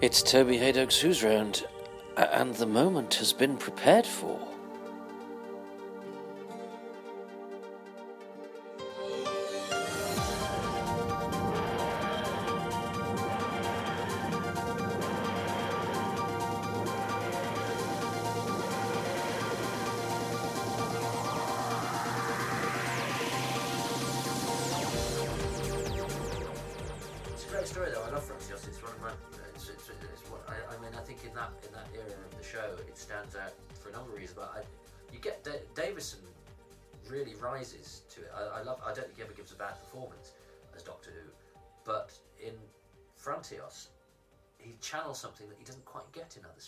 [0.00, 1.66] It's Toby Hadoke's Who's Round,
[2.16, 4.37] and the moment has been prepared for.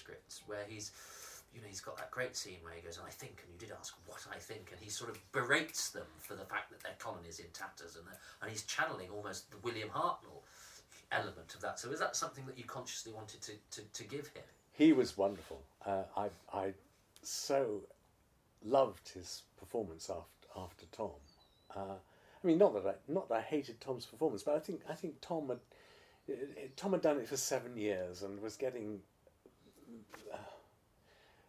[0.01, 0.93] Scripts, where he's.
[1.53, 3.75] You know, he's got that great scene where he goes, "I think," and you did
[3.77, 6.95] ask what I think, and he sort of berates them for the fact that their
[7.01, 8.07] colony is in tatters, and
[8.41, 10.47] and he's channeling almost the William Hartnell
[11.11, 11.81] element of that.
[11.81, 14.45] So is that something that you consciously wanted to, to, to give him?
[14.73, 15.61] He was wonderful.
[15.85, 16.73] Uh, I I
[17.23, 17.81] so
[18.65, 21.11] loved his performance after after Tom.
[21.75, 21.99] Uh,
[22.43, 24.95] I mean, not that I not that I hated Tom's performance, but I think I
[24.95, 25.59] think Tom had
[26.33, 26.37] uh,
[26.77, 29.01] Tom had done it for seven years and was getting.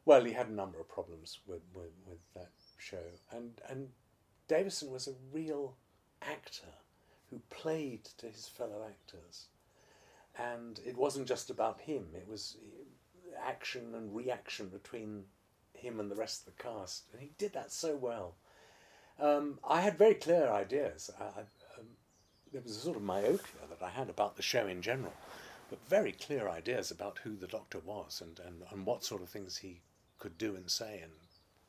[0.03, 3.89] Well, he had a number of problems with, with, with that show, and and
[4.47, 5.77] Davison was a real
[6.21, 6.73] actor
[7.29, 9.45] who played to his fellow actors,
[10.37, 12.07] and it wasn't just about him.
[12.15, 12.57] It was
[13.45, 15.23] action and reaction between
[15.73, 18.35] him and the rest of the cast, and he did that so well.
[19.19, 21.11] Um, I had very clear ideas.
[21.19, 21.39] I, I,
[21.79, 21.87] um,
[22.51, 25.13] there was a sort of myopia that I had about the show in general,
[25.71, 29.29] but very clear ideas about who the Doctor was and, and, and what sort of
[29.29, 29.79] things he
[30.19, 31.13] could do and say and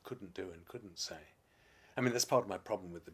[0.03, 1.31] couldn't do and couldn't say.
[1.95, 3.13] I mean, that's part of my problem with the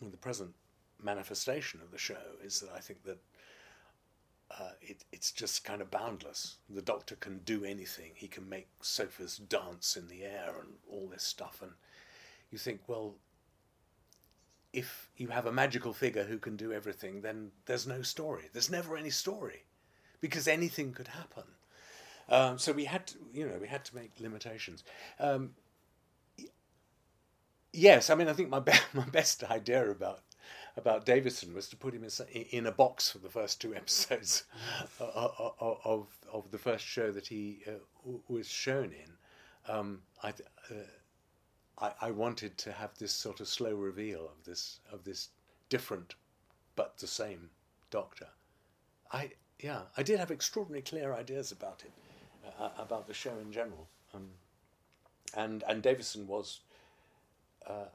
[0.00, 0.54] with the present
[1.02, 3.18] manifestation of the show is that I think that
[4.58, 6.56] uh, it, it's just kind of boundless.
[6.70, 8.12] The Doctor can do anything.
[8.14, 11.60] He can make sofas dance in the air and all this stuff.
[11.60, 11.72] And
[12.50, 13.16] you think, well,
[14.72, 18.48] if you have a magical figure who can do everything, then there's no story.
[18.54, 19.64] There's never any story
[20.20, 21.44] because anything could happen.
[22.28, 24.84] Um, so we had to, you know, we had to make limitations.
[25.18, 25.50] Um,
[27.72, 30.20] yes, I mean, I think my be- my best idea about
[30.76, 34.44] about Davison was to put him in, in a box for the first two episodes
[35.00, 39.72] of, of of the first show that he uh, was shown in.
[39.72, 40.74] Um, I, uh,
[41.78, 45.28] I I wanted to have this sort of slow reveal of this of this
[45.68, 46.14] different
[46.76, 47.50] but the same
[47.90, 48.28] Doctor.
[49.12, 49.32] I
[49.62, 51.92] yeah, I did have extraordinarily clear ideas about it,
[52.58, 54.28] uh, about the show in general, um,
[55.36, 56.60] and and Davison was
[57.66, 57.86] uh,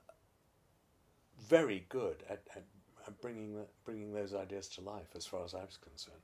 [1.48, 2.64] very good at, at,
[3.08, 6.22] at bringing the, bringing those ideas to life, as far as I was concerned.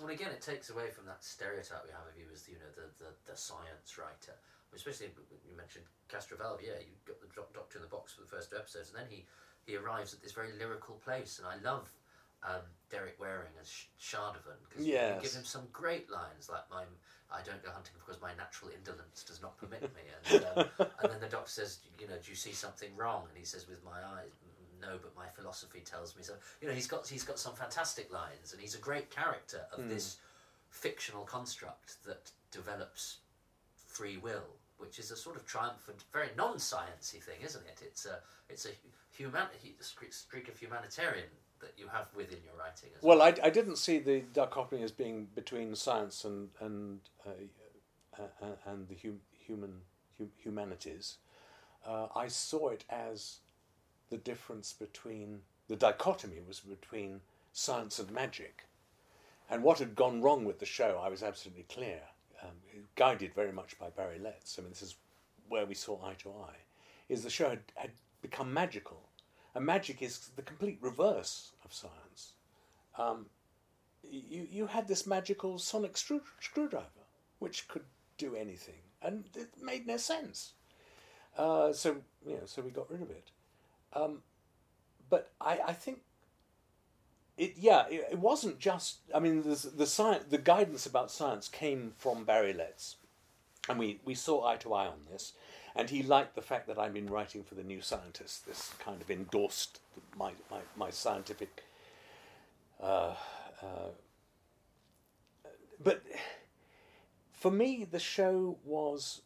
[0.00, 2.70] Well, again, it takes away from that stereotype we have of you as you know
[2.76, 4.36] the, the, the science writer.
[4.74, 5.08] Especially
[5.48, 6.60] you mentioned Castrovalva.
[6.60, 9.08] Yeah, you got the Doctor in the box for the first two episodes, and then
[9.08, 9.24] he
[9.64, 11.90] he arrives at this very lyrical place, and I love.
[12.42, 16.84] Um, Derek Waring as Sh- Shardovan because you give him some great lines like my
[17.30, 20.02] I don't go hunting because my natural indolence does not permit me.
[20.30, 20.64] And, um,
[21.02, 23.24] and then the doctor says you know do you see something wrong?
[23.28, 26.34] And he says with my eyes "Mm, no but my philosophy tells me so.
[26.62, 29.88] You know he's got he's got some fantastic lines and he's a great character of
[29.88, 30.18] this
[30.70, 33.18] fictional construct that develops
[33.86, 34.48] free will
[34.78, 37.82] which is a sort of triumphant very non-sciencey thing isn't it?
[37.82, 38.70] It's a it's a
[39.10, 41.28] human a streak of humanitarian
[41.60, 44.92] that you have within your writing as Well, I, I didn't see the dichotomy as
[44.92, 47.30] being between science and and uh,
[48.18, 49.80] uh, uh, and the hum, human
[50.18, 51.18] hu, humanities.
[51.86, 53.38] Uh, I saw it as
[54.10, 57.20] the difference between the dichotomy was between
[57.52, 58.64] science and magic,
[59.50, 61.00] and what had gone wrong with the show.
[61.02, 62.00] I was absolutely clear,
[62.42, 62.50] um,
[62.94, 64.58] guided very much by Barry Letts.
[64.58, 64.96] I mean, this is
[65.48, 66.56] where we saw eye to eye.
[67.08, 67.90] Is the show had, had
[68.20, 69.07] become magical,
[69.54, 72.32] and magic is the complete reverse of science
[72.98, 73.26] um,
[74.10, 76.86] you, you had this magical sonic screw, screwdriver,
[77.38, 77.84] which could
[78.16, 80.52] do anything, and it made no sense.
[81.36, 81.96] Uh, so
[82.26, 83.30] you know, so we got rid of it.
[83.92, 84.22] Um,
[85.08, 86.00] but I, I think
[87.36, 87.54] it.
[87.56, 88.98] Yeah, it, it wasn't just.
[89.14, 92.96] I mean, the the science, the guidance about science came from Barry Letts,
[93.68, 95.34] and we we saw eye to eye on this.
[95.76, 98.46] And he liked the fact that I've been writing for the New Scientist.
[98.46, 99.80] This kind of endorsed
[100.16, 101.64] my my, my scientific
[102.80, 103.14] uh,
[103.62, 103.90] uh,
[105.82, 106.02] but
[107.32, 109.22] for me, the show was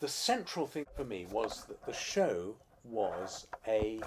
[0.00, 4.00] the central thing for me was that the show was a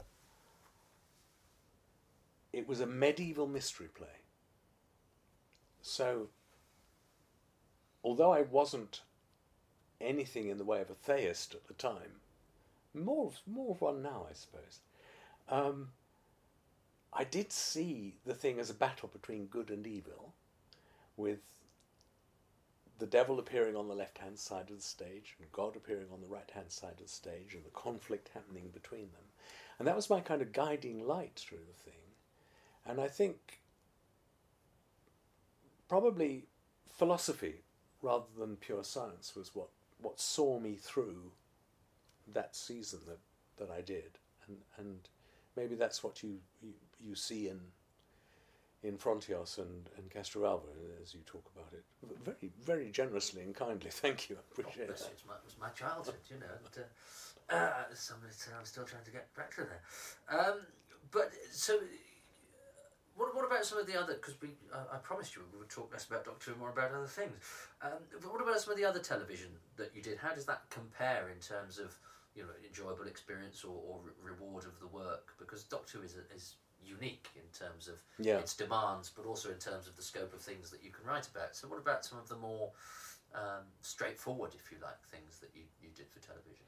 [2.52, 4.22] it was a medieval mystery play.
[5.82, 6.30] So,
[8.04, 9.02] although I wasn't
[10.04, 12.22] anything in the way of a theist at the time,
[12.94, 14.80] more more of one now, I suppose.
[15.50, 15.90] Um,
[17.12, 20.34] I did see the thing as a battle between good and evil,
[21.16, 21.40] with
[23.00, 26.22] the devil appearing on the left hand side of the stage and God appearing on
[26.22, 29.26] the right hand side of the stage and the conflict happening between them.
[29.78, 32.00] And that was my kind of guiding light through the thing.
[32.86, 33.60] And I think
[35.90, 36.46] probably
[36.90, 37.62] philosophy
[38.02, 39.70] rather than pure science was what,
[40.04, 41.32] what saw me through
[42.34, 43.20] that season that,
[43.58, 44.20] that I did.
[44.48, 45.00] And, and
[45.58, 47.60] maybe that's what you, you, you see in
[48.84, 50.68] in Frontios and, and Castrovalva
[51.02, 51.84] as you talk about it.
[52.26, 53.90] Very, very generously and kindly.
[53.92, 54.36] Thank you.
[54.36, 54.94] I appreciate oh.
[54.94, 55.24] It was
[55.58, 56.46] my, my childhood, you know.
[56.76, 56.86] And,
[57.50, 60.40] uh, uh, somebody said I'm still trying to get back to there.
[60.40, 60.60] Um,
[61.12, 61.80] but so,
[63.16, 64.14] what, what about some of the other?
[64.16, 66.92] Because we, uh, I promised you we would talk less about Doctor Who, more about
[66.92, 67.34] other things.
[67.82, 70.18] Um, but what about some of the other television that you did?
[70.18, 71.96] How does that compare in terms of
[72.36, 75.34] you know enjoyable experience or, or re- reward of the work?
[75.38, 76.56] Because Doctor Who is a, is
[76.86, 78.40] unique in terms of Yeah.
[78.40, 81.28] its demands, but also in terms of the scope of things that you can write
[81.28, 81.56] about.
[81.56, 82.72] So, what about some of the more
[83.34, 86.66] um, straightforward, if you like, things that you, you did for television?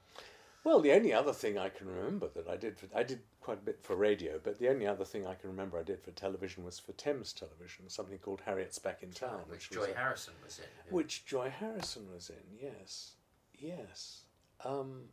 [0.65, 3.59] Well, the only other thing I can remember that I did, for, I did quite
[3.59, 6.09] a bit for radio, but the only other thing I can remember I did for
[6.09, 9.95] television was for Thames Television, something called Harriet's Back in Town, which was Joy a-
[9.95, 10.65] Harrison was in.
[10.95, 12.57] which Joy Harrison was in.
[12.59, 13.12] Yes,
[13.53, 14.21] yes.
[14.63, 15.03] Um,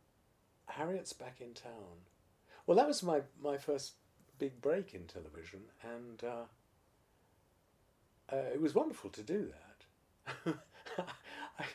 [0.65, 2.01] Harriet's Back in Town.
[2.65, 3.93] Well, that was my my first
[4.39, 6.45] big break in television, and uh,
[8.35, 9.51] uh, it was wonderful to do
[10.45, 10.55] that.
[11.59, 11.65] I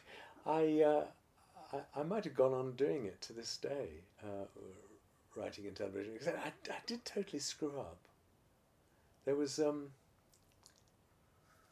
[0.44, 1.04] I, uh,
[1.72, 4.46] I I might have gone on doing it to this day, uh,
[5.36, 7.98] writing in television, because I, I did totally screw up.
[9.24, 9.90] There was um,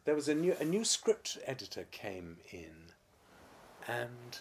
[0.04, 2.92] there was a new a new script editor came in,
[3.88, 4.40] and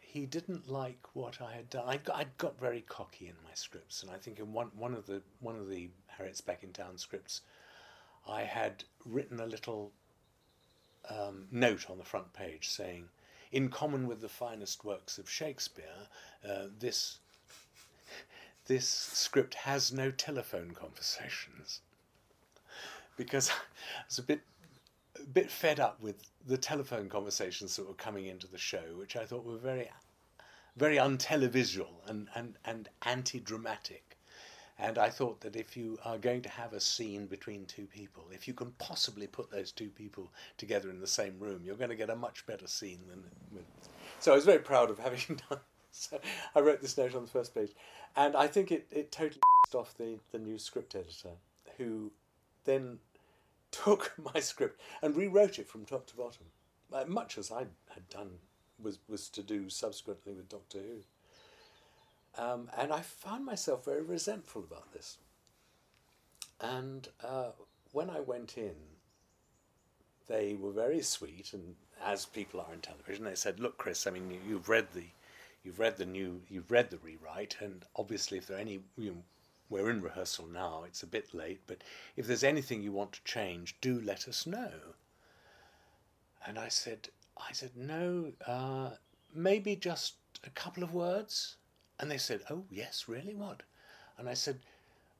[0.00, 1.84] he didn't like what I had done.
[1.86, 4.94] I got, I got very cocky in my scripts, and I think in one one
[4.94, 7.42] of the one of the Harriet's Back in Town scripts,
[8.26, 9.92] I had written a little
[11.08, 13.08] um, note on the front page saying,
[13.50, 16.08] "In common with the finest works of Shakespeare,
[16.44, 17.18] uh, this."
[18.66, 21.80] This script has no telephone conversations
[23.16, 23.54] because I
[24.06, 24.40] was a bit
[25.16, 29.16] a bit fed up with the telephone conversations that were coming into the show, which
[29.16, 29.90] I thought were very,
[30.76, 34.07] very untelevisual and, and, and anti dramatic.
[34.78, 38.24] And I thought that if you are going to have a scene between two people,
[38.30, 41.90] if you can possibly put those two people together in the same room, you're going
[41.90, 43.24] to get a much better scene than.
[43.52, 43.64] With...
[44.20, 45.58] So I was very proud of having done.
[45.90, 46.20] So
[46.54, 47.72] I wrote this note on the first page,
[48.14, 49.40] and I think it, it totally
[49.74, 51.30] off the, the new script editor,
[51.76, 52.12] who
[52.64, 52.98] then
[53.72, 56.46] took my script and rewrote it from top to bottom,
[56.92, 58.30] uh, much as I had done
[58.80, 61.02] was was to do subsequently with Doctor Who.
[62.38, 65.18] Um, and I found myself very resentful about this.
[66.60, 67.50] And uh,
[67.92, 68.76] when I went in,
[70.28, 71.74] they were very sweet, and
[72.04, 75.04] as people are in television, they said, "Look, Chris, I mean, you, you've read the,
[75.64, 79.10] you've read the new, you've read the rewrite, and obviously, if there are any, you
[79.10, 79.22] know,
[79.70, 80.84] we're in rehearsal now.
[80.86, 81.82] It's a bit late, but
[82.16, 84.70] if there's anything you want to change, do let us know."
[86.46, 88.90] And I said, "I said no, uh,
[89.34, 91.56] maybe just a couple of words."
[92.00, 93.34] And they said, "Oh yes, really?
[93.34, 93.62] What?"
[94.18, 94.60] And I said,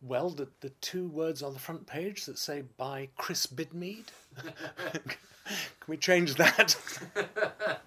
[0.01, 4.07] "Well, the the two words on the front page that say by Chris Bidmead.
[4.93, 6.77] Can we change that?"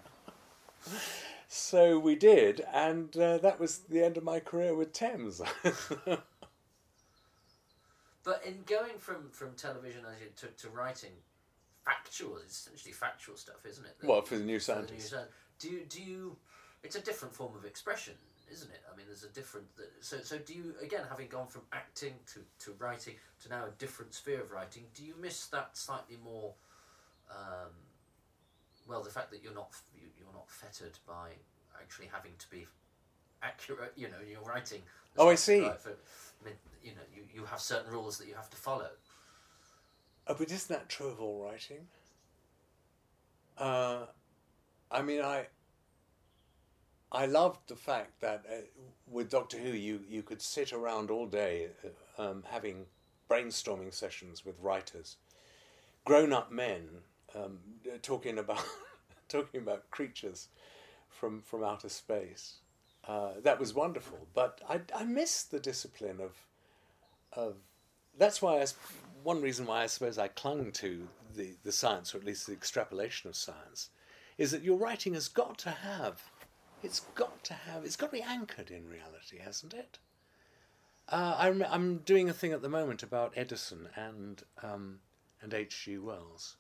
[1.48, 5.42] so we did, and uh, that was the end of my career with Thames.
[8.24, 11.12] But in going from, from television as you, to, to writing
[11.86, 13.96] factual, it's essentially factual stuff, isn't it?
[14.04, 15.16] well, for the new For the new scientist.
[15.60, 16.38] Do you, do you?
[16.84, 18.14] It's a different form of expression,
[18.52, 18.82] isn't it?
[18.92, 19.68] I mean, there's a different.
[20.02, 23.72] So so do you again having gone from acting to, to writing to now a
[23.78, 24.84] different sphere of writing?
[24.94, 26.54] Do you miss that slightly more?
[27.30, 27.72] Um,
[28.88, 31.30] well, the fact that you're not you, you're not fettered by
[31.80, 32.68] actually having to be
[33.42, 33.94] accurate.
[33.96, 34.82] You know, you're writing.
[35.18, 35.62] Oh, I see.
[35.62, 38.58] write For, I mean, you know, you, you have certain rules that you have to
[38.58, 38.90] follow.
[40.28, 41.88] Oh, but isn't that true of all writing?
[43.58, 44.06] Uh,
[44.90, 45.48] I mean, I
[47.12, 48.62] I loved the fact that uh,
[49.08, 51.70] with Doctor Who, you you could sit around all day
[52.18, 52.86] uh, um, having
[53.30, 55.18] brainstorming sessions with writers,
[56.06, 56.90] grown-up men
[57.36, 58.64] um, uh, talking about
[59.30, 60.48] talking about creatures
[61.10, 62.58] from from outer space.
[63.08, 66.34] Uh, that was wonderful, but I I miss the discipline of
[67.34, 67.56] of
[68.18, 68.66] that's why I,
[69.24, 72.54] one reason why I suppose I clung to the, the science, or at least the
[72.54, 73.90] extrapolation of science,
[74.38, 76.31] is that your writing has got to have,
[76.84, 80.00] it's got to have, it's got to be anchored in reality, hasn't it?
[81.10, 85.00] Uh, I'm, I'm doing a thing at the moment about Edison and um,
[85.42, 85.98] and H.G.
[85.98, 86.58] Wells,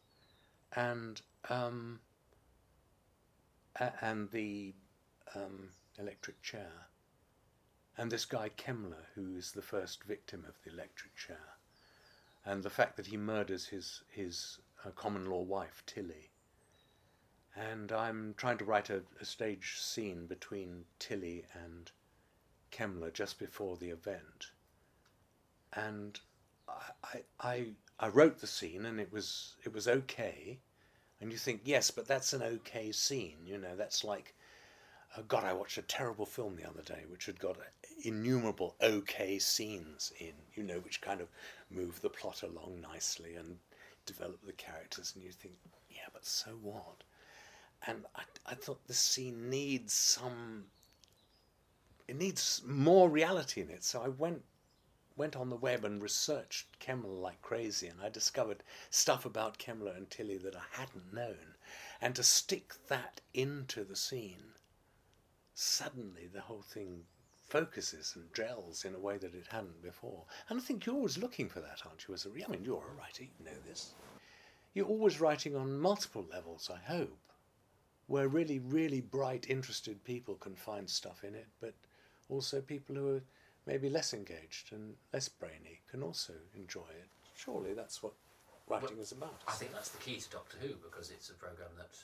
[0.75, 1.99] and um,
[4.01, 4.73] and the
[5.35, 6.87] um, electric chair,
[7.97, 11.55] and this guy Kemmler, who is the first victim of the electric chair,
[12.45, 16.30] and the fact that he murders his his uh, common law wife Tilly.
[17.55, 21.91] And I'm trying to write a, a stage scene between Tilly and
[22.71, 24.51] Kemmler just before the event.
[25.73, 26.19] And
[27.03, 27.65] I, I,
[27.99, 30.59] I wrote the scene and it was, it was okay.
[31.19, 33.37] And you think, yes, but that's an okay scene.
[33.45, 34.33] You know, that's like,
[35.17, 37.57] oh God, I watched a terrible film the other day which had got
[38.03, 41.27] innumerable okay scenes in, you know, which kind of
[41.69, 43.57] move the plot along nicely and
[44.05, 45.11] develop the characters.
[45.15, 45.55] And you think,
[45.89, 47.03] yeah, but so what?
[47.87, 50.65] And I, I thought the scene needs some
[52.07, 53.85] it needs more reality in it.
[53.85, 54.43] So I went
[55.15, 59.95] went on the web and researched Kemmler like crazy, and I discovered stuff about Kemmler
[59.95, 61.55] and Tilly that I hadn't known.
[62.01, 64.55] And to stick that into the scene,
[65.53, 67.05] suddenly the whole thing
[67.47, 70.25] focuses and gels in a way that it hadn't before.
[70.49, 72.13] And I think you're always looking for that, aren't you?
[72.13, 73.93] As a I mean, you're a writer, you know this.
[74.73, 77.30] You're always writing on multiple levels, I hope,
[78.11, 81.73] where really, really bright, interested people can find stuff in it, but
[82.29, 83.21] also people who are
[83.65, 87.07] maybe less engaged and less brainy can also enjoy it.
[87.35, 88.13] Surely that's what
[88.67, 89.41] writing Well, is about.
[89.47, 91.95] I think that's the key to Doctor Who because it's a program that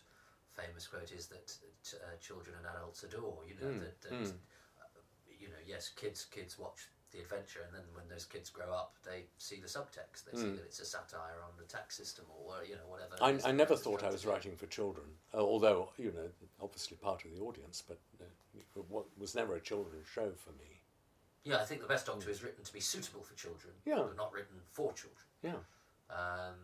[0.56, 1.58] famous quote is that
[1.96, 3.40] uh, children and adults adore.
[3.48, 4.32] You know Mm, that, that mm.
[4.80, 5.00] uh,
[5.40, 6.88] you know yes, kids kids watch
[7.18, 10.26] the adventure, and then when those kids grow up, they see the subtext.
[10.26, 10.56] They see Mm.
[10.58, 13.16] that it's a satire on the tax system or you know whatever.
[13.22, 16.30] I, I never thought I was writing for children, uh, although, you know,
[16.62, 18.66] obviously part of the audience, but uh, it
[19.18, 20.82] was never a children's show for me.
[21.44, 23.96] Yeah, I think the best Doctor is written to be suitable for children, Yeah.
[23.98, 25.26] but not written for children.
[25.42, 25.60] Yeah.
[26.10, 26.56] Um,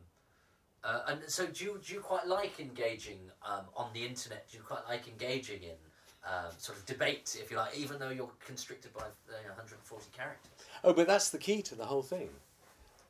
[0.84, 4.50] uh, and so, do you, do you quite like engaging um, on the internet?
[4.52, 5.78] Do you quite like engaging in
[6.25, 10.51] um, sort of debate, if you like, even though you're constricted by uh, 140 characters?
[10.84, 12.30] Oh, but that's the key to the whole thing.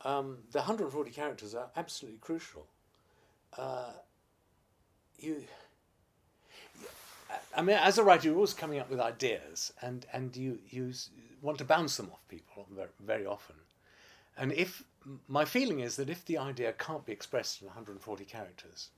[0.01, 2.65] Um, the 140 characters are absolutely crucial.
[3.58, 3.91] Uh,
[5.20, 5.43] you,
[7.55, 10.91] I mean, as a writer, you're always coming up with ideas, and, and you, you
[11.41, 13.55] want to bounce them off people very, very often.
[14.38, 14.84] And if
[15.27, 18.89] my feeling is that if the idea can't be expressed in 140 characters,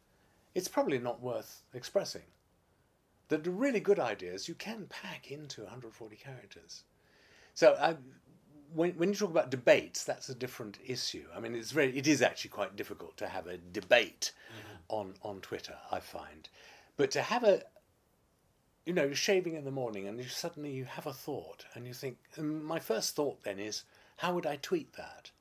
[0.53, 2.21] it's probably not worth expressing.
[3.29, 6.83] That the really good ideas you can pack into 140 characters.
[7.53, 7.95] So I,
[8.73, 11.25] when, when you talk about debates, that's a different issue.
[11.35, 14.75] I mean, it's very, it is actually quite difficult to have a debate mm-hmm.
[14.89, 16.49] on, on Twitter, I find.
[16.97, 17.63] But to have a,
[18.85, 21.87] you know, you're shaving in the morning and you suddenly you have a thought and
[21.87, 23.83] you think, and my first thought then is,
[24.17, 25.31] how would I tweet that?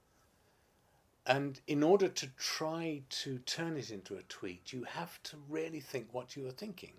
[1.27, 5.81] And in order to try to turn it into a tweet, you have to really
[5.81, 6.93] think what you are thinking.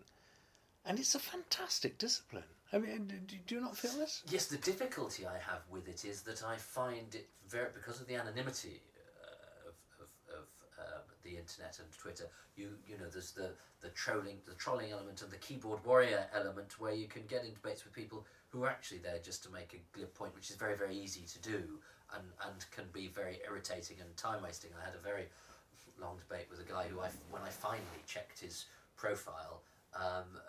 [0.85, 2.43] And it's a fantastic discipline.
[2.71, 3.11] I mean,
[3.47, 4.23] do, you not feel this?
[4.29, 8.07] Yes, the difficulty I have with it is that I find it very because of
[8.07, 8.81] the anonymity
[9.23, 10.45] uh, of, of, of
[10.79, 12.25] uh, the internet and Twitter.
[12.55, 13.51] You you know, there's the
[13.81, 17.53] the trolling, the trolling element, and the keyboard warrior element, where you can get in
[17.53, 20.55] debates with people who are actually there just to make a glib point, which is
[20.55, 21.79] very very easy to do,
[22.13, 24.71] and and can be very irritating and time wasting.
[24.79, 25.25] I had a very
[26.01, 28.65] long debate with a guy who I when I finally checked his
[28.97, 29.61] profile.
[29.95, 30.41] Um,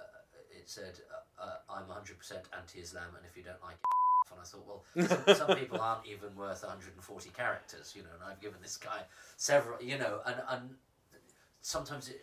[0.66, 0.98] it said,
[1.38, 4.84] uh, uh, "I'm 100% anti-Islam, and if you don't like it, and I thought, well,
[5.26, 8.08] some, some people aren't even worth 140 characters, you know.
[8.14, 9.02] And I've given this guy
[9.36, 10.70] several, you know, and and
[11.60, 12.20] sometimes it,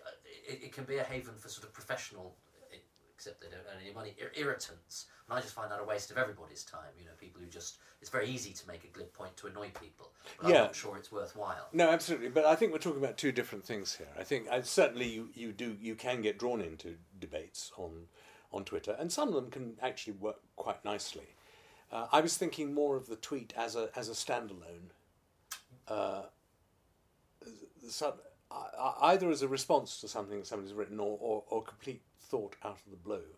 [0.48, 2.36] it, it can be a haven for sort of professional,
[2.74, 2.78] eh,
[3.16, 5.06] except they don't earn any money, ir- irritants.
[5.30, 6.92] And I just find that a waste of everybody's time.
[7.00, 9.70] You know, people who just it's very easy to make a glib point to annoy
[9.82, 10.56] people, but Yeah.
[10.58, 11.70] I'm not sure it's worthwhile.
[11.72, 12.28] No, absolutely.
[12.28, 14.10] But I think we're talking about two different things here.
[14.20, 18.08] I think uh, certainly you, you do you can get drawn into debates on
[18.54, 21.28] on Twitter, and some of them can actually work quite nicely.
[21.92, 24.92] Uh, I was thinking more of the tweet as a as a standalone,
[25.88, 26.24] uh,
[28.52, 32.78] uh, either as a response to something somebody's written or, or, or complete thought out
[32.86, 33.36] of the blue.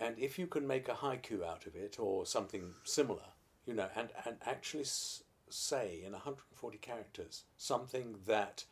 [0.00, 3.34] And if you can make a haiku out of it or something similar,
[3.66, 8.64] you know, and, and actually s- say in 140 characters something that,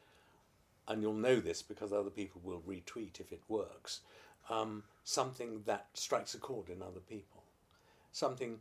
[0.87, 4.01] and you'll know this because other people will retweet if it works,
[4.51, 7.43] um, something that strikes a chord in other people.
[8.13, 8.61] Something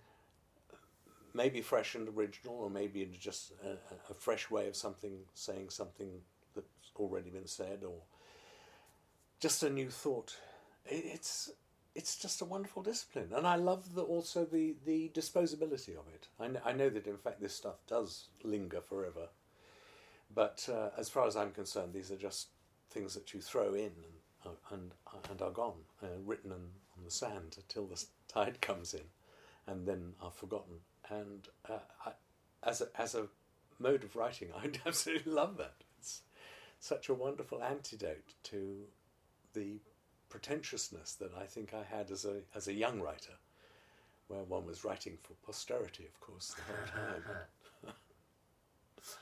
[1.33, 6.09] maybe fresh and original, or maybe just a, a fresh way of something saying something
[6.55, 8.01] that's already been said, or
[9.39, 10.35] just a new thought.
[10.85, 11.51] It's
[11.95, 16.27] it's just a wonderful discipline, and I love the, also the the disposability of it.
[16.39, 19.29] I know, I know that in fact this stuff does linger forever,
[20.33, 22.49] but uh, as far as I'm concerned, these are just
[22.89, 23.91] things that you throw in
[24.45, 28.93] and uh, and, are gone, uh, written on, on the sand until the tide comes
[28.93, 29.01] in,
[29.65, 30.75] and then are forgotten.
[31.09, 32.11] And uh, I,
[32.63, 33.27] as a, as a
[33.79, 35.75] mode of writing, I absolutely love that.
[35.99, 36.21] It's
[36.79, 38.83] such a wonderful antidote to
[39.53, 39.79] the
[40.29, 43.33] pretentiousness that I think I had as a as a young writer,
[44.27, 47.93] where one was writing for posterity, of course, the whole time.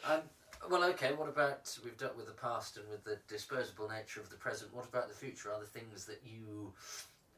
[0.70, 1.14] well, okay.
[1.14, 4.74] What about we've dealt with the past and with the disposable nature of the present?
[4.74, 5.52] What about the future?
[5.52, 6.74] Are there things that you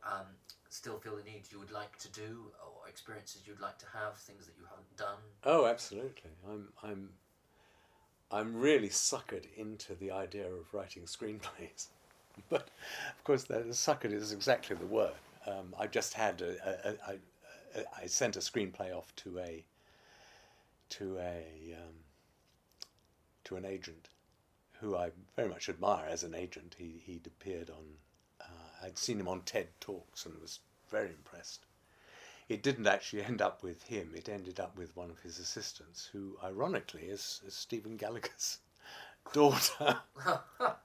[0.06, 0.26] um,
[0.70, 4.16] still feel the need you would like to do, or experiences you'd like to have,
[4.16, 5.18] things that you haven't done?
[5.44, 6.32] Oh, absolutely.
[6.50, 7.10] I'm I'm
[8.32, 11.88] I'm really suckered into the idea of writing screenplays,
[12.50, 12.70] but
[13.18, 15.14] of course, the suckered is exactly the word.
[15.46, 19.64] Um, I just had a, a, a, a, I sent a screenplay off to a
[20.90, 21.94] to a um,
[23.48, 24.10] to an agent
[24.82, 26.76] who I very much admire as an agent.
[26.78, 27.86] He he'd appeared on,
[28.42, 31.66] uh, I'd seen him on TED talks and was very impressed.
[32.50, 34.14] It didn't actually end up with him.
[34.16, 38.60] It ended up with one of his assistants, who ironically is, is Stephen Gallagher's
[39.34, 40.00] daughter.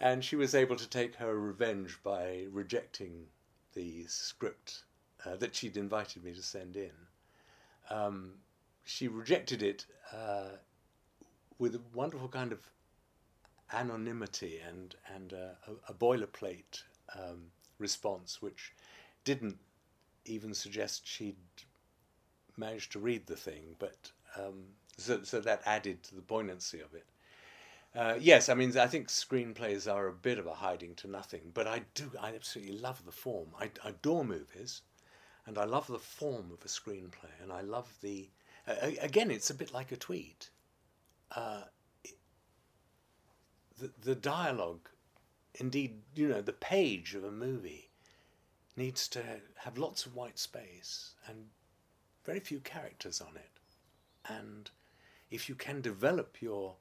[0.00, 3.26] and she was able to take her revenge by rejecting
[3.74, 4.84] the script
[5.26, 6.92] uh, that she'd invited me to send in.
[7.90, 8.34] Um,
[8.84, 10.56] she rejected it uh,
[11.62, 12.58] with a wonderful kind of
[13.72, 15.56] anonymity and and a,
[15.88, 16.82] a, boilerplate
[17.14, 18.72] um, response, which
[19.22, 19.56] didn't
[20.24, 21.36] even suggest she'd
[22.56, 24.64] managed to read the thing, but um,
[24.98, 27.06] so so that added to the poignancy of it.
[27.94, 31.52] Uh, yes, I mean I think screenplays are a bit of a hiding to nothing,
[31.54, 33.50] but I do I absolutely love the form.
[33.56, 34.82] I, I adore movies,
[35.46, 38.30] and I love the form of a screenplay, and I love the
[38.66, 40.50] uh, again it's a bit like a tweet
[41.34, 41.62] uh,
[43.78, 44.88] the, the dialogue,
[45.54, 47.90] indeed, you know, the page of a movie
[48.76, 49.22] needs to
[49.56, 51.46] have lots of white space and
[52.24, 53.50] very few characters on it.
[54.28, 54.70] And
[55.30, 56.76] if you can develop your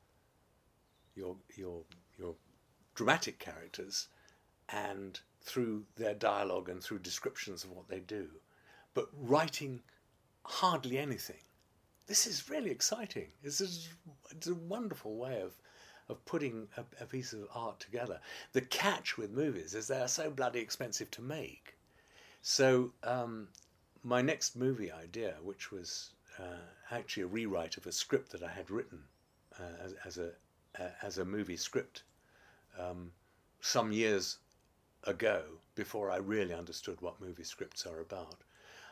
[1.16, 1.82] your your
[2.18, 2.36] your
[2.96, 4.08] dramatic characters
[4.70, 8.28] and through their dialogue and through descriptions of what they do,
[8.94, 9.82] but writing
[10.44, 11.44] hardly anything
[12.12, 13.28] this is really exciting.
[13.42, 13.88] This is
[14.32, 15.54] it's a wonderful way of
[16.10, 18.20] of putting a, a, piece of art together.
[18.52, 21.78] The catch with movies is they are so bloody expensive to make.
[22.42, 23.48] So um,
[24.04, 28.52] my next movie idea, which was uh, actually a rewrite of a script that I
[28.52, 29.00] had written
[29.58, 30.32] uh, as, as, a
[30.78, 32.04] uh, as a movie script
[32.78, 33.10] um,
[33.62, 34.40] some years
[35.06, 35.44] ago,
[35.76, 38.44] before I really understood what movie scripts are about,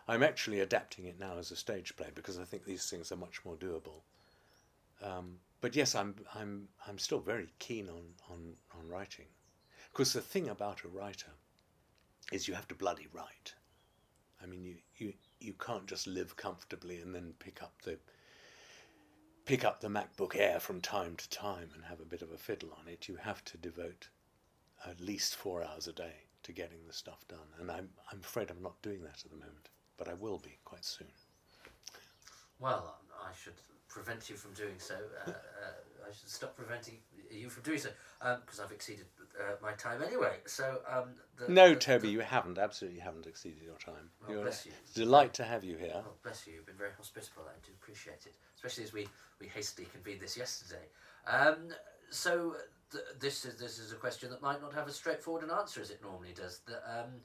[0.07, 3.15] I'm actually adapting it now as a stage play because I think these things are
[3.17, 4.01] much more doable.
[5.03, 9.25] Um, but yes, I'm I'm I'm still very keen on on on writing,
[9.91, 11.31] because the thing about a writer
[12.31, 13.53] is you have to bloody write.
[14.41, 17.99] I mean, you you you can't just live comfortably and then pick up the
[19.45, 22.37] pick up the MacBook Air from time to time and have a bit of a
[22.37, 23.07] fiddle on it.
[23.07, 24.09] You have to devote
[24.85, 28.49] at least four hours a day to getting the stuff done, and I'm I'm afraid
[28.49, 31.09] I'm not doing that at the moment but I will be quite soon.
[32.59, 33.53] Well, I should
[33.87, 34.95] prevent you from doing so.
[34.95, 35.33] Uh, uh,
[36.09, 36.95] I should stop preventing
[37.29, 39.05] you from doing so because um, I've exceeded
[39.39, 40.37] uh, my time anyway.
[40.45, 42.57] So um, the, no, the, Toby, the, you haven't.
[42.57, 44.09] Absolutely, haven't exceeded your time.
[44.21, 44.71] Well, You're bless you.
[44.95, 45.93] Delight to have you here.
[45.95, 46.53] Oh, bless you.
[46.53, 47.43] You've been very hospitable.
[47.45, 49.07] I do appreciate it, especially as we
[49.39, 50.85] we hastily convened this yesterday.
[51.27, 51.69] Um,
[52.09, 52.55] so
[52.91, 55.81] th- this is this is a question that might not have as straightforward an answer
[55.81, 56.61] as it normally does.
[56.65, 57.21] The, um,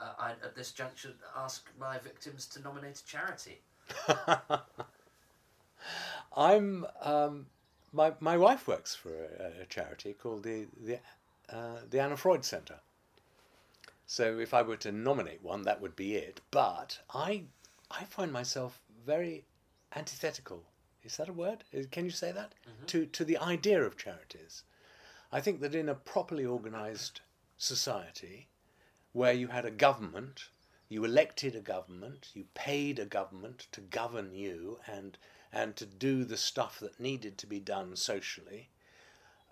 [0.00, 3.60] uh, I, at this juncture, ask my victims to nominate a charity.
[6.36, 7.46] I'm um,
[7.92, 10.98] my my wife works for a, a charity called the the
[11.50, 12.80] uh, the Anna Freud Centre.
[14.06, 16.40] So if I were to nominate one, that would be it.
[16.50, 17.44] But I
[17.90, 19.44] I find myself very
[19.94, 20.64] antithetical.
[21.04, 21.64] Is that a word?
[21.90, 22.54] Can you say that?
[22.68, 22.86] Mm-hmm.
[22.86, 24.62] To to the idea of charities.
[25.30, 27.20] I think that in a properly organised
[27.58, 28.48] society,
[29.12, 30.48] where you had a government,
[30.88, 35.18] you elected a government, you paid a government to govern you and
[35.52, 38.68] and to do the stuff that needed to be done socially,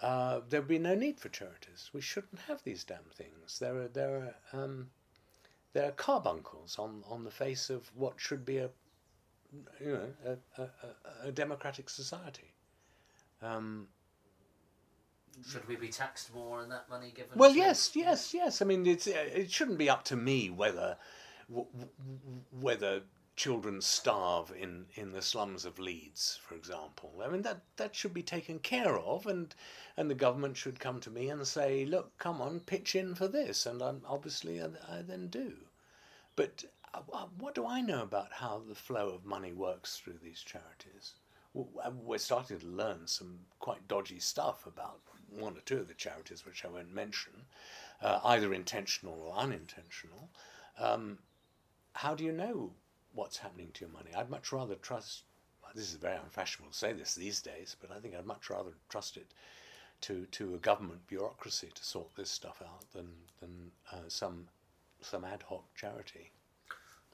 [0.02, 1.88] uh, there'd be no need for charities.
[1.92, 3.58] We shouldn't have these damn things.
[3.58, 4.90] There are there are um,
[5.72, 8.70] there are carbuncles on on the face of what should be a
[9.80, 12.52] you know, a, a, a, democratic society.
[13.40, 13.88] Um,
[15.44, 17.38] Should we be taxed more on that money given?
[17.38, 18.62] well, yes, yes, yes.
[18.62, 20.96] I mean, it's, uh, it shouldn't be up to me whether
[22.51, 23.03] whether
[23.37, 27.22] children starve in, in the slums of Leeds, for example.
[27.22, 29.55] I mean, that, that should be taken care of, and
[29.96, 33.29] and the government should come to me and say, look, come on, pitch in for
[33.29, 35.53] this, and I'm, obviously I, I then do.
[36.35, 40.18] But uh, uh, what do I know about how the flow of money works through
[40.22, 41.14] these charities?
[41.57, 45.94] Uh, We're starting to learn some quite dodgy stuff about one or two of the
[45.94, 47.32] charities, which I won't mention,
[48.02, 50.28] uh, either intentional or unintentional.
[50.78, 51.18] Um,
[51.94, 52.72] how do you know
[53.14, 54.10] what's happening to your money?
[54.14, 55.22] I'd much rather trust.
[55.62, 58.50] well, This is very unfashionable to say this these days, but I think I'd much
[58.50, 59.26] rather trust it
[60.02, 63.08] to, to a government bureaucracy to sort this stuff out than
[63.40, 64.48] than uh, some
[65.00, 66.30] some ad hoc charity.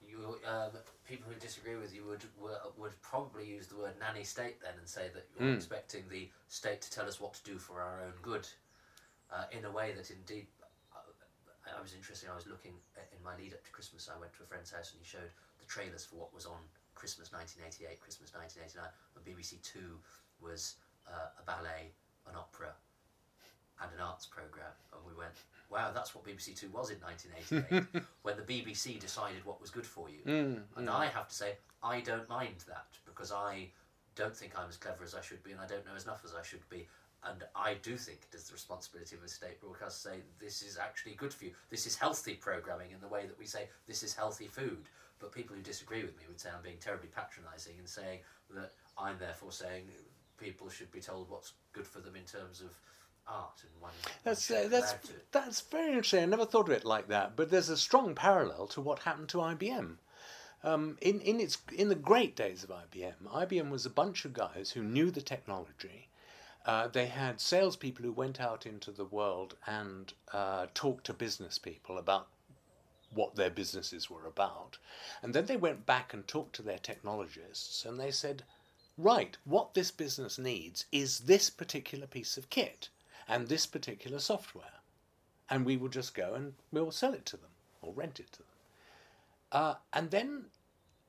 [0.06, 0.70] You, um,
[1.12, 4.72] people who disagree with you would, would would probably use the word nanny state then
[4.78, 5.56] and say that you're Mm.
[5.56, 8.48] expecting the state to tell us what to do for our own good,
[9.30, 10.46] uh, in a way that indeed.
[10.96, 12.30] uh, I was interested.
[12.30, 14.08] I was looking at- in my lead up to Christmas.
[14.08, 16.60] I went to a friend's house and he showed the trailers for what was on
[16.94, 18.90] Christmas 1988, Christmas 1989.
[19.16, 20.02] On BBC Two
[20.40, 21.92] was uh, a ballet,
[22.26, 22.74] an opera,
[23.80, 25.34] and an arts program, and we went,
[25.70, 29.86] "Wow, that's what BBC Two was in 1988." when the BBC decided what was good
[29.86, 30.20] for you.
[30.26, 33.68] Mm, and I have to say, I don't mind that because I
[34.14, 36.22] don't think I'm as clever as I should be and I don't know as enough
[36.24, 36.86] as I should be.
[37.24, 40.62] And I do think it is the responsibility of a state broadcast to say this
[40.62, 41.52] is actually good for you.
[41.70, 44.88] This is healthy programming in the way that we say this is healthy food.
[45.20, 48.20] But people who disagree with me would say I'm being terribly patronising and saying
[48.54, 49.84] that I'm therefore saying
[50.36, 52.74] people should be told what's good for them in terms of
[53.26, 53.90] art and one.
[54.02, 54.94] one That's uh, that's
[55.30, 56.22] that's very interesting.
[56.22, 57.36] I never thought of it like that.
[57.36, 59.96] But there's a strong parallel to what happened to IBM.
[60.64, 64.32] Um, in in its in the great days of IBM, IBM was a bunch of
[64.32, 66.08] guys who knew the technology.
[66.64, 71.58] Uh, they had salespeople who went out into the world and uh, talked to business
[71.58, 72.28] people about
[73.14, 74.78] what their businesses were about.
[75.22, 78.44] And then they went back and talked to their technologists and they said,
[78.96, 82.88] right, what this business needs is this particular piece of kit
[83.28, 84.80] and this particular software.
[85.50, 88.38] And we will just go and we'll sell it to them or rent it to
[88.38, 88.46] them.
[89.50, 90.46] Uh, and then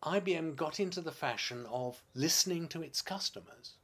[0.03, 3.75] IBM got into the fashion of listening to its customers.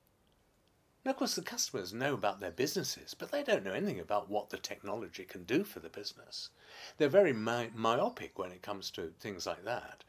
[1.06, 4.30] Now, of course, the customers know about their businesses, but they don't know anything about
[4.30, 6.50] what the technology can do for the business.
[6.98, 10.04] They're very my- myopic when it comes to things like that.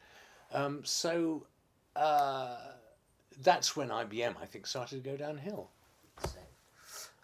[0.51, 1.47] Um, so
[1.95, 2.57] uh,
[3.41, 5.69] that's when IBM, I think, started to go downhill.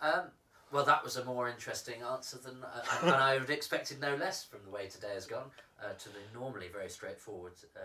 [0.01, 0.31] Um,
[0.71, 4.43] well, that was a more interesting answer than, uh, and I had expected no less
[4.43, 5.51] from the way today has gone
[5.81, 7.79] uh, to the normally very straightforward uh,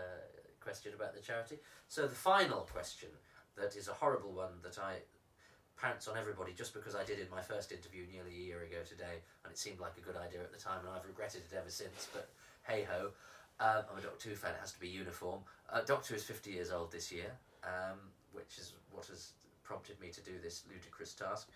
[0.59, 1.59] question about the charity.
[1.87, 3.09] So the final question,
[3.57, 4.95] that is a horrible one that I
[5.77, 8.77] pounce on everybody just because I did in my first interview nearly a year ago
[8.87, 11.55] today, and it seemed like a good idea at the time, and I've regretted it
[11.55, 12.07] ever since.
[12.13, 12.29] But
[12.63, 13.11] hey ho,
[13.59, 14.51] um, I'm a Doctor Who fan.
[14.51, 15.41] It has to be uniform.
[15.71, 17.31] Uh, Doctor is 50 years old this year,
[17.63, 17.99] um,
[18.31, 19.31] which is what has
[19.63, 21.49] prompted me to do this ludicrous task.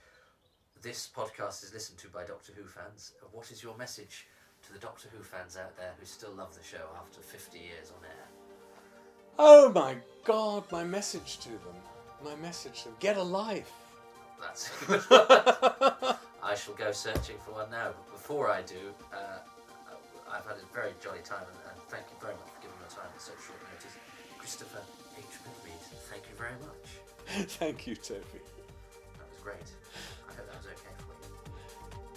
[0.81, 3.13] This podcast is listened to by Doctor Who fans.
[3.31, 4.27] What is your message
[4.65, 7.91] to the Doctor Who fans out there who still love the show after 50 years
[7.97, 8.27] on air?
[9.39, 11.77] Oh my God, my message to them.
[12.23, 12.97] My message to them.
[12.99, 13.71] Get a life.
[14.39, 15.01] That's good.
[16.43, 17.87] I shall go searching for one now.
[17.87, 19.39] But before I do, uh,
[20.31, 22.89] I've had a very jolly time, and, and thank you very much for giving your
[22.89, 23.97] time at such short notice.
[24.37, 24.81] Christopher
[25.17, 25.25] H.
[25.25, 27.47] Bidmead, thank you very much.
[27.59, 28.21] Thank you, Toby.
[29.17, 29.67] That was great.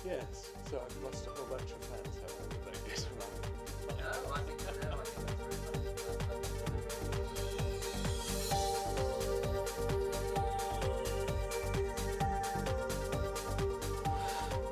[0.06, 3.06] Yes, so I've lost a whole bunch of fans, however, but I guess.
[3.98, 6.00] No, I think, no, I think that's very much.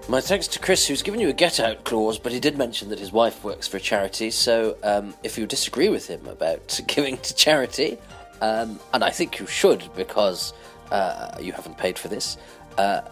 [0.08, 2.88] My thanks to Chris, who's given you a get out clause, but he did mention
[2.88, 4.30] that his wife works for a charity.
[4.30, 7.98] So um, if you disagree with him about giving to charity,
[8.40, 10.54] um, and I think you should because
[10.90, 12.38] uh, you haven't paid for this,
[12.78, 13.02] uh,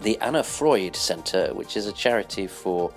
[0.00, 2.92] the Anna Freud Centre, which is a charity for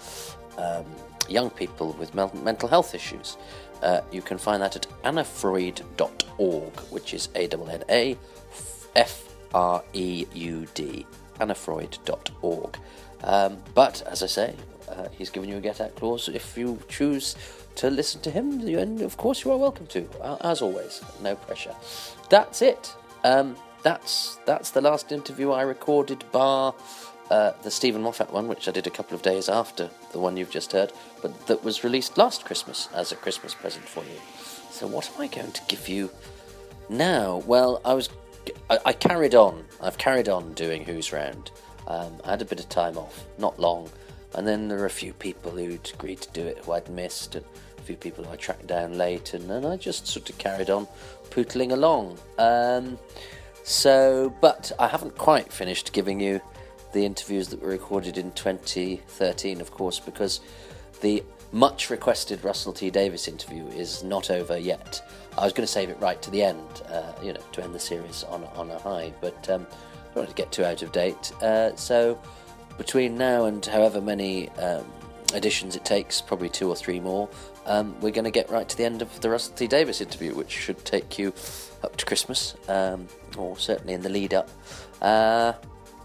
[0.57, 0.85] um,
[1.27, 3.37] young people with mel- mental health issues,
[3.81, 8.17] uh, you can find that at annafreud.org, which is A N N A
[8.95, 11.05] F R E U D,
[11.39, 12.77] annafreud.org.
[13.23, 14.55] Um, but as I say,
[14.89, 16.27] uh, he's given you a get out clause.
[16.29, 17.35] If you choose
[17.75, 20.07] to listen to him, and of course you are welcome to.
[20.41, 21.75] As always, no pressure.
[22.29, 22.93] That's it.
[23.23, 26.73] Um, that's that's the last interview I recorded, bar
[27.29, 30.35] uh, the Steven Moffat one, which I did a couple of days after the one
[30.37, 34.19] you've just heard, but that was released last Christmas as a Christmas present for you.
[34.71, 36.09] So what am I going to give you
[36.89, 38.09] now, well, I was,
[38.69, 39.63] I, I carried on.
[39.79, 41.51] I've carried on doing Who's Round.
[41.87, 43.89] Um, I had a bit of time off, not long,
[44.33, 47.35] and then there were a few people who'd agreed to do it who I'd missed,
[47.35, 47.45] and
[47.77, 50.71] a few people who I tracked down late, and then I just sort of carried
[50.71, 50.87] on
[51.29, 52.17] pootling along.
[52.39, 52.97] Um,
[53.69, 56.41] so, but I haven't quite finished giving you
[56.91, 60.41] the interviews that were recorded in 2013, of course, because
[61.01, 64.99] the much requested Russell T Davies interview is not over yet.
[65.37, 67.75] I was going to save it right to the end, uh, you know, to end
[67.75, 70.81] the series on on a high, but um, I don't want to get too out
[70.81, 71.31] of date.
[71.39, 72.19] Uh, so
[72.79, 74.83] between now and however many um,
[75.33, 77.29] editions it takes, probably two or three more,
[77.65, 80.33] um, we're going to get right to the end of the Russell T Davies interview,
[80.33, 81.33] which should take you
[81.83, 84.49] up to Christmas, um, or certainly in the lead up.
[85.01, 85.53] Uh,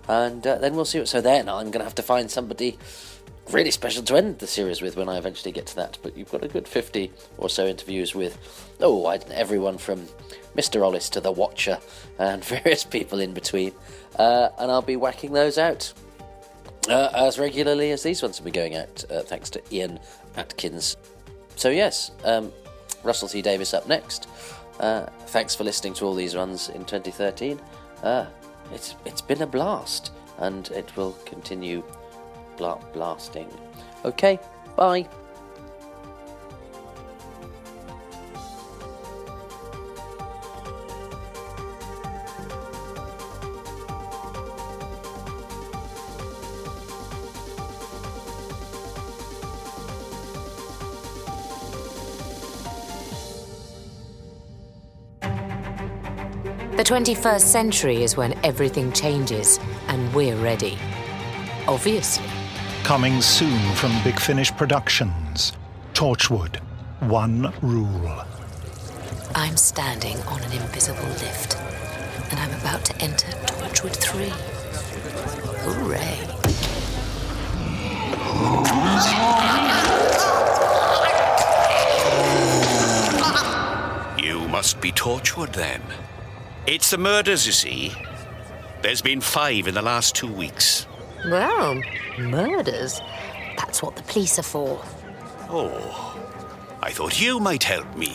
[0.08, 0.98] and uh, then we'll see.
[0.98, 2.78] What, so then I'm going to have to find somebody
[3.50, 5.98] really special to end the series with when I eventually get to that.
[6.02, 8.38] But you've got a good 50 or so interviews with,
[8.80, 10.06] oh, I, everyone from
[10.56, 10.82] Mr.
[10.82, 11.78] Ollis to The Watcher
[12.18, 13.72] and various people in between.
[14.18, 15.92] Uh, and I'll be whacking those out
[16.88, 19.98] uh, as regularly as these ones will be going out, uh, thanks to Ian
[20.36, 20.96] Atkins.
[21.56, 22.52] So, yes, um,
[23.02, 24.28] Russell T Davies up next.
[24.80, 27.60] Uh, thanks for listening to all these runs in 2013.
[28.02, 28.26] Uh,
[28.72, 31.82] it's it's been a blast, and it will continue
[32.56, 33.48] bla- blasting.
[34.04, 34.38] Okay,
[34.76, 35.08] bye.
[56.76, 60.76] The 21st century is when everything changes, and we're ready.
[61.68, 62.26] Obviously.
[62.82, 65.52] Coming soon from Big Finish Productions
[65.92, 66.56] Torchwood
[66.98, 68.24] One Rule.
[69.36, 71.56] I'm standing on an invisible lift,
[72.32, 74.32] and I'm about to enter Torchwood 3.
[75.62, 76.18] Hooray!
[84.20, 85.80] You must be Torchwood then.
[86.66, 87.92] It's the murders, you see.
[88.80, 90.86] There's been five in the last two weeks.
[91.28, 91.78] Well,
[92.18, 93.02] murders?
[93.58, 94.80] That's what the police are for.
[95.50, 96.18] Oh,
[96.82, 98.14] I thought you might help me.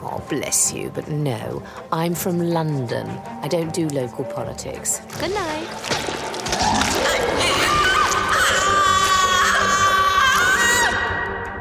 [0.00, 1.60] Oh, bless you, but no.
[1.90, 3.08] I'm from London.
[3.42, 5.00] I don't do local politics.
[5.18, 5.68] Good night.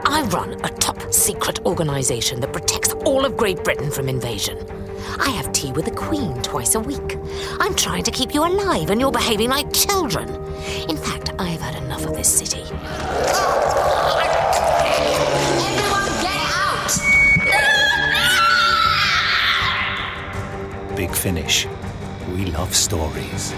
[0.06, 4.63] I run a top secret organisation that protects all of Great Britain from invasion.
[5.19, 7.17] I have tea with the Queen twice a week.
[7.60, 10.30] I'm trying to keep you alive, and you're behaving like children.
[10.88, 12.63] In fact, I've had enough of this city.
[20.96, 21.67] Big Finish.
[22.34, 23.52] We love stories.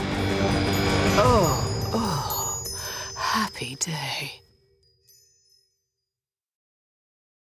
[1.21, 2.63] Oh, oh,
[3.15, 4.41] happy day.